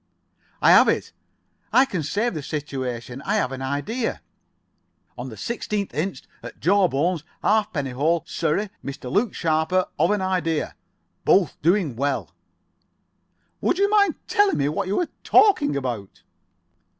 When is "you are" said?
14.87-15.09